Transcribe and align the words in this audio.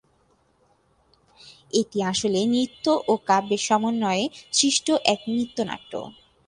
এটি 1.73 1.99
আসলে 2.11 2.39
নৃত্য 2.53 2.85
ও 3.07 3.13
কাব্যের 3.29 3.61
সমন্বয়ে 3.67 4.25
সৃষ্ট 4.53 4.87
এক 5.05 5.19
নৃত্যনাট্য। 5.31 5.91